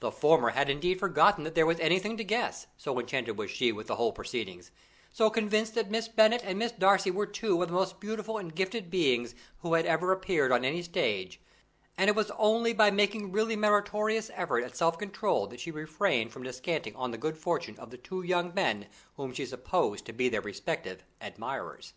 The 0.00 0.10
former 0.10 0.48
had 0.48 0.68
indeed 0.68 0.98
forgotten 0.98 1.44
that 1.44 1.54
there 1.54 1.64
was 1.66 1.78
anything 1.78 2.16
to 2.16 2.24
guess, 2.24 2.66
so 2.76 2.98
enchanted 2.98 3.38
was 3.38 3.48
she 3.48 3.70
with 3.70 3.86
the 3.86 3.94
whole 3.94 4.10
proceeding, 4.10 4.60
so 5.12 5.30
convinced 5.30 5.76
that 5.76 5.88
Miss 5.88 6.08
Bennet 6.08 6.42
and 6.44 6.58
Miss 6.58 6.72
Darcy 6.72 7.12
were 7.12 7.28
two 7.28 7.62
of 7.62 7.68
the 7.68 7.74
most 7.74 8.00
beautiful 8.00 8.38
and 8.38 8.52
gifted 8.52 8.90
beings 8.90 9.36
who 9.60 9.74
had 9.74 9.86
ever 9.86 10.10
appeared 10.10 10.50
on 10.50 10.64
any 10.64 10.82
stage, 10.82 11.40
and 11.96 12.10
it 12.10 12.16
was 12.16 12.32
only 12.32 12.72
by 12.72 12.90
making 12.90 13.30
really 13.30 13.54
meritorious 13.54 14.32
effort 14.34 14.64
at 14.64 14.76
self 14.76 14.98
control, 14.98 15.46
that 15.46 15.60
she 15.60 15.70
refrained 15.70 16.32
from 16.32 16.42
descanting 16.42 16.96
on 16.96 17.12
the 17.12 17.16
good 17.16 17.38
fortune 17.38 17.78
of 17.78 17.90
the 17.90 17.98
two 17.98 18.22
young 18.22 18.52
men 18.54 18.88
whom 19.14 19.32
she 19.32 19.46
supposed 19.46 20.04
to 20.06 20.12
be 20.12 20.28
their 20.28 20.42
respective 20.42 21.04
admirers. 21.20 21.92